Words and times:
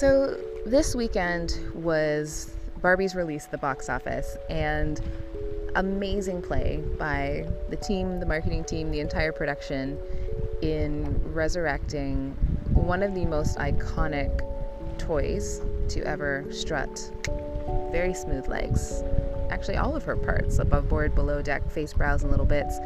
So, 0.00 0.34
this 0.64 0.94
weekend 0.94 1.60
was 1.74 2.50
Barbie's 2.80 3.14
release 3.14 3.44
at 3.44 3.50
the 3.50 3.58
box 3.58 3.90
office, 3.90 4.38
and 4.48 4.98
amazing 5.74 6.40
play 6.40 6.82
by 6.98 7.46
the 7.68 7.76
team, 7.76 8.18
the 8.18 8.24
marketing 8.24 8.64
team, 8.64 8.90
the 8.90 9.00
entire 9.00 9.30
production 9.30 9.98
in 10.62 11.20
resurrecting 11.34 12.30
one 12.72 13.02
of 13.02 13.14
the 13.14 13.26
most 13.26 13.58
iconic 13.58 14.40
toys 14.96 15.60
to 15.90 16.02
ever 16.04 16.46
strut 16.50 17.12
very 17.92 18.14
smooth 18.14 18.48
legs. 18.48 19.02
Actually, 19.50 19.76
all 19.76 19.94
of 19.94 20.02
her 20.04 20.16
parts 20.16 20.60
above 20.60 20.88
board, 20.88 21.14
below 21.14 21.42
deck, 21.42 21.70
face, 21.70 21.92
brows, 21.92 22.22
and 22.22 22.30
little 22.30 22.46
bits 22.46 22.78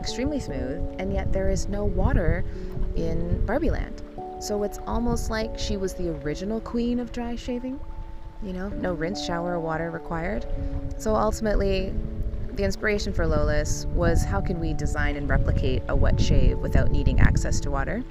extremely 0.00 0.40
smooth, 0.40 0.82
and 0.98 1.12
yet 1.12 1.30
there 1.30 1.50
is 1.50 1.68
no 1.68 1.84
water 1.84 2.42
in 2.96 3.44
Barbie 3.44 3.70
Land. 3.70 4.00
So 4.44 4.62
it's 4.62 4.78
almost 4.86 5.30
like 5.30 5.58
she 5.58 5.78
was 5.78 5.94
the 5.94 6.10
original 6.10 6.60
queen 6.60 7.00
of 7.00 7.12
dry 7.12 7.34
shaving. 7.34 7.80
You 8.42 8.52
know, 8.52 8.68
no 8.68 8.92
rinse, 8.92 9.24
shower, 9.24 9.54
or 9.54 9.60
water 9.60 9.90
required. 9.90 10.44
So 10.98 11.16
ultimately, 11.16 11.94
the 12.52 12.62
inspiration 12.62 13.14
for 13.14 13.26
Loless 13.26 13.86
was 13.94 14.22
how 14.22 14.42
can 14.42 14.60
we 14.60 14.74
design 14.74 15.16
and 15.16 15.26
replicate 15.30 15.82
a 15.88 15.96
wet 15.96 16.20
shave 16.20 16.58
without 16.58 16.90
needing 16.90 17.20
access 17.20 17.58
to 17.60 17.70
water? 17.70 18.04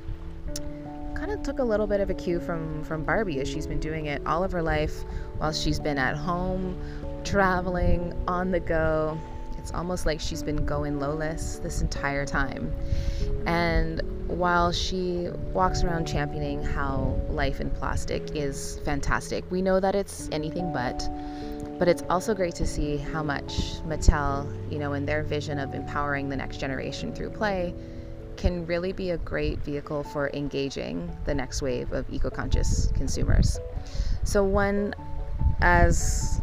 Kind 1.13 1.29
of 1.29 1.43
took 1.43 1.59
a 1.59 1.63
little 1.63 1.85
bit 1.85 1.99
of 1.99 2.09
a 2.09 2.15
cue 2.15 2.39
from 2.39 2.83
from 2.83 3.03
Barbie 3.03 3.39
as 3.39 3.47
she's 3.47 3.67
been 3.67 3.79
doing 3.79 4.07
it 4.07 4.19
all 4.25 4.43
of 4.43 4.51
her 4.53 4.63
life 4.63 5.03
while 5.37 5.53
she's 5.53 5.79
been 5.79 5.99
at 5.99 6.15
home, 6.15 6.75
traveling, 7.23 8.11
on 8.27 8.49
the 8.49 8.59
go. 8.59 9.19
It's 9.59 9.71
almost 9.71 10.07
like 10.07 10.19
she's 10.19 10.41
been 10.41 10.65
going 10.65 10.99
Loless 10.99 11.61
this 11.61 11.83
entire 11.83 12.25
time. 12.25 12.73
And 13.45 14.01
while 14.33 14.71
she 14.71 15.29
walks 15.53 15.83
around 15.83 16.07
championing 16.07 16.63
how 16.63 17.19
life 17.29 17.61
in 17.61 17.69
plastic 17.69 18.35
is 18.35 18.79
fantastic, 18.83 19.43
we 19.51 19.61
know 19.61 19.79
that 19.79 19.95
it's 19.95 20.27
anything 20.31 20.73
but. 20.73 21.07
But 21.77 21.87
it's 21.87 22.03
also 22.09 22.33
great 22.33 22.55
to 22.55 22.67
see 22.67 22.97
how 22.97 23.23
much 23.23 23.81
Mattel, 23.87 24.47
you 24.71 24.79
know, 24.79 24.93
in 24.93 25.05
their 25.05 25.23
vision 25.23 25.59
of 25.59 25.73
empowering 25.73 26.29
the 26.29 26.35
next 26.35 26.57
generation 26.57 27.13
through 27.13 27.31
play, 27.31 27.73
can 28.37 28.65
really 28.65 28.93
be 28.93 29.11
a 29.11 29.17
great 29.17 29.59
vehicle 29.59 30.03
for 30.03 30.29
engaging 30.33 31.15
the 31.25 31.33
next 31.33 31.61
wave 31.61 31.91
of 31.91 32.05
eco 32.11 32.29
conscious 32.29 32.91
consumers. 32.95 33.59
So, 34.23 34.43
one, 34.43 34.95
as 35.61 36.41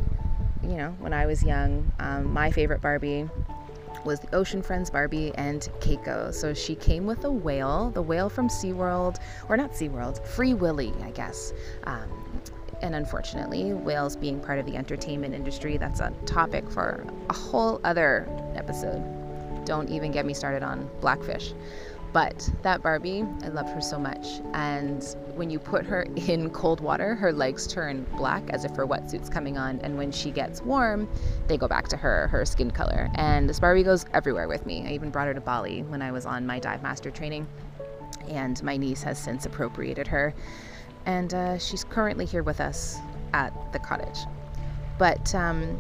you 0.63 0.77
know, 0.77 0.95
when 0.99 1.13
I 1.13 1.27
was 1.27 1.43
young, 1.43 1.91
um, 1.99 2.33
my 2.33 2.51
favorite 2.51 2.81
Barbie 2.81 3.29
was 4.05 4.21
the 4.21 4.35
Ocean 4.35 4.63
Friends 4.63 4.91
Barbie 4.91 5.33
and 5.37 5.69
Keiko. 5.81 6.33
So 6.33 6.55
she 6.55 6.75
came 6.75 7.07
with 7.07 7.25
a 7.25 7.31
whale, 7.31 7.91
the 7.91 8.03
whale 8.03 8.29
from 8.29 8.49
SeaWorld, 8.49 9.19
or 9.49 9.57
not 9.57 9.73
SeaWorld, 9.73 10.25
Free 10.27 10.55
Willy, 10.55 10.93
I 11.03 11.11
guess. 11.11 11.53
Um, 11.85 12.11
and 12.83 12.95
unfortunately, 12.95 13.75
whales 13.75 14.17
being 14.17 14.41
part 14.41 14.59
of 14.59 14.67
the 14.67 14.77
entertainment 14.77 15.35
industry, 15.35 15.77
that's 15.77 16.01
a 16.01 16.13
topic 16.25 16.69
for 16.71 17.05
a 17.29 17.35
whole 17.35 17.81
other 17.85 18.27
episode. 18.55 19.03
Don't 19.67 19.91
even 19.91 20.11
get 20.11 20.25
me 20.25 20.33
started 20.33 20.63
on 20.63 20.89
Blackfish. 21.01 21.53
But 22.13 22.51
that 22.63 22.83
Barbie, 22.83 23.25
I 23.45 23.49
loved 23.49 23.69
her 23.71 23.81
so 23.81 23.99
much. 23.99 24.41
And 24.53 25.05
when 25.37 25.49
you 25.49 25.59
put 25.59 25.85
her 25.87 26.03
in 26.17 26.51
cold 26.51 26.81
water, 26.81 27.15
her 27.15 27.33
legs 27.33 27.67
turn 27.67 28.05
black 28.17 28.43
as 28.51 28.65
if 28.65 28.75
her 28.77 28.87
wetsuit's 28.87 29.29
coming 29.29 29.57
on. 29.57 29.79
And 29.81 29.97
when 29.97 30.11
she 30.11 30.31
gets 30.31 30.63
warm, 30.63 31.09
they 31.47 31.57
go 31.57 31.69
back 31.69 31.89
to 31.89 31.97
her, 31.97 32.27
her 32.29 32.45
skin 32.45 32.71
color. 32.71 33.09
And 33.15 33.49
this 33.49 33.61
Barbie 33.61 33.85
goes 33.85 34.07
everywhere 34.13 34.49
with 34.49 34.67
me. 34.67 34.87
I 34.87 34.93
even 34.93 35.11
brought 35.11 35.29
her 35.29 35.35
to 35.35 35.41
Bali 35.41 35.83
when 35.85 36.03
I 36.03 36.11
was 36.11 36.27
on 36.27 36.47
my 36.47 36.59
dive 36.59 36.83
master 36.83 37.11
training. 37.11 37.47
And 38.29 38.63
my 38.63 38.77
niece 38.77 39.03
has 39.05 39.19
since 39.19 39.47
appropriated 39.47 40.07
her. 40.09 40.35
And 41.07 41.33
uh, 41.33 41.59
she's 41.59 41.85
currently 41.85 42.27
here 42.27 42.43
with 42.43 42.61
us 42.61 42.99
at 43.33 43.73
the 43.73 43.79
cottage. 43.79 44.19
But 44.99 45.35
um, 45.35 45.79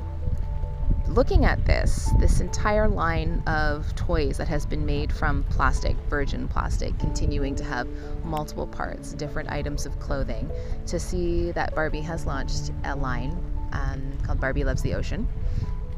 looking 1.10 1.44
at 1.44 1.64
this, 1.66 2.08
this 2.20 2.40
entire 2.40 2.86
line 2.86 3.42
of 3.46 3.94
toys 3.96 4.36
that 4.38 4.46
has 4.46 4.64
been 4.64 4.86
made 4.86 5.12
from 5.12 5.42
plastic, 5.44 5.96
virgin 6.08 6.46
plastic, 6.46 6.96
continuing 7.00 7.56
to 7.56 7.64
have 7.64 7.88
multiple 8.24 8.66
parts, 8.66 9.12
different 9.14 9.50
items 9.50 9.86
of 9.86 9.98
clothing, 9.98 10.48
to 10.86 11.00
see 11.00 11.50
that 11.52 11.74
Barbie 11.74 12.00
has 12.00 12.26
launched 12.26 12.70
a 12.84 12.94
line 12.94 13.32
um, 13.72 14.18
called 14.22 14.40
Barbie 14.40 14.62
Loves 14.62 14.82
the 14.82 14.94
Ocean, 14.94 15.28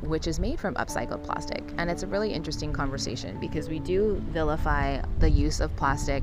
which 0.00 0.27
is 0.27 0.41
made 0.41 0.59
from 0.59 0.75
upcycled 0.77 1.23
plastic. 1.23 1.62
And 1.77 1.91
it's 1.91 2.03
a 2.03 2.06
really 2.06 2.33
interesting 2.33 2.73
conversation 2.73 3.39
because 3.39 3.69
we 3.69 3.81
do 3.81 4.23
vilify 4.31 5.03
the 5.19 5.29
use 5.29 5.61
of 5.61 5.75
plastic 5.77 6.23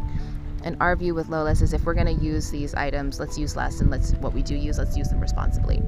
and 0.63 0.75
our 0.81 0.95
view 0.95 1.13
with 1.13 1.27
Loless 1.27 1.61
is 1.61 1.73
if 1.73 1.85
we're 1.85 1.93
going 1.93 2.17
to 2.17 2.23
use 2.23 2.49
these 2.49 2.73
items, 2.75 3.19
let's 3.19 3.37
use 3.37 3.55
less, 3.55 3.81
and 3.81 3.89
let's 3.89 4.13
what 4.15 4.33
we 4.33 4.41
do 4.41 4.55
use, 4.55 4.77
let's 4.77 4.97
use 4.97 5.09
them 5.09 5.19
responsibly. 5.19 5.81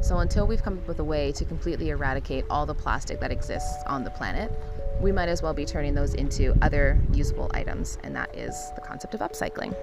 So 0.00 0.18
until 0.18 0.46
we've 0.46 0.62
come 0.62 0.78
up 0.78 0.86
with 0.86 0.98
a 1.00 1.04
way 1.04 1.32
to 1.32 1.44
completely 1.44 1.90
eradicate 1.90 2.44
all 2.50 2.66
the 2.66 2.74
plastic 2.74 3.20
that 3.20 3.32
exists 3.32 3.82
on 3.86 4.04
the 4.04 4.10
planet, 4.10 4.52
we 5.00 5.12
might 5.12 5.28
as 5.28 5.42
well 5.42 5.54
be 5.54 5.64
turning 5.64 5.94
those 5.94 6.14
into 6.14 6.54
other 6.62 6.98
usable 7.12 7.50
items, 7.54 7.98
and 8.02 8.14
that 8.16 8.34
is 8.36 8.54
the 8.74 8.80
concept 8.80 9.14
of 9.14 9.20
upcycling. 9.20 9.74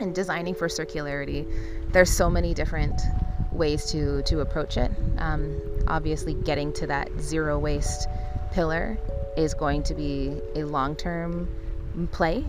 And 0.00 0.14
designing 0.14 0.54
for 0.54 0.68
circularity, 0.68 1.46
there's 1.92 2.10
so 2.10 2.30
many 2.30 2.54
different 2.54 3.00
ways 3.52 3.86
to 3.92 4.22
to 4.22 4.40
approach 4.40 4.76
it. 4.76 4.90
Um, 5.18 5.60
obviously, 5.86 6.34
getting 6.34 6.72
to 6.74 6.86
that 6.86 7.10
zero 7.20 7.58
waste 7.58 8.08
pillar 8.52 8.98
is 9.36 9.54
going 9.54 9.82
to 9.84 9.94
be 9.94 10.40
a 10.54 10.64
long-term 10.64 11.48
play 12.12 12.44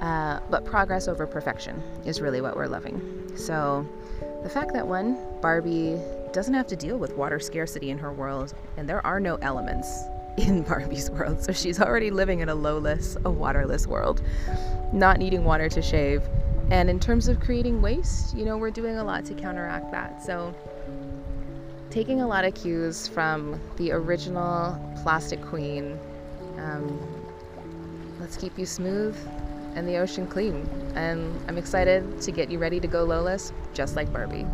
uh, 0.00 0.40
but 0.48 0.64
progress 0.64 1.08
over 1.08 1.26
perfection 1.26 1.82
is 2.06 2.20
really 2.20 2.40
what 2.40 2.56
we're 2.56 2.66
loving. 2.66 3.00
So, 3.36 3.86
the 4.42 4.48
fact 4.48 4.72
that 4.72 4.86
one, 4.86 5.18
Barbie 5.42 6.00
doesn't 6.32 6.54
have 6.54 6.66
to 6.68 6.76
deal 6.76 6.96
with 6.96 7.16
water 7.16 7.38
scarcity 7.38 7.90
in 7.90 7.98
her 7.98 8.12
world, 8.12 8.54
and 8.76 8.88
there 8.88 9.04
are 9.04 9.20
no 9.20 9.36
elements 9.36 10.04
in 10.38 10.62
Barbie's 10.62 11.10
world, 11.10 11.42
so 11.42 11.52
she's 11.52 11.80
already 11.80 12.10
living 12.10 12.40
in 12.40 12.48
a 12.48 12.54
loless, 12.54 13.16
a 13.24 13.30
waterless 13.30 13.86
world, 13.86 14.22
not 14.92 15.18
needing 15.18 15.44
water 15.44 15.68
to 15.68 15.82
shave. 15.82 16.22
And 16.70 16.88
in 16.88 16.98
terms 16.98 17.28
of 17.28 17.40
creating 17.40 17.82
waste, 17.82 18.34
you 18.34 18.44
know, 18.44 18.56
we're 18.56 18.70
doing 18.70 18.96
a 18.96 19.04
lot 19.04 19.24
to 19.26 19.34
counteract 19.34 19.90
that. 19.90 20.22
So, 20.22 20.54
taking 21.90 22.22
a 22.22 22.26
lot 22.26 22.44
of 22.44 22.54
cues 22.54 23.08
from 23.08 23.60
the 23.76 23.90
original 23.92 24.78
Plastic 25.02 25.42
Queen. 25.42 25.98
Um, 26.56 26.98
let's 28.20 28.36
keep 28.36 28.56
you 28.56 28.64
smooth 28.64 29.16
and 29.74 29.86
the 29.86 29.96
ocean 29.96 30.26
clean. 30.26 30.68
And 30.94 31.38
I'm 31.48 31.58
excited 31.58 32.20
to 32.22 32.32
get 32.32 32.50
you 32.50 32.58
ready 32.58 32.80
to 32.80 32.88
go 32.88 33.04
Loless, 33.04 33.52
just 33.74 33.96
like 33.96 34.12
Barbie. 34.12 34.46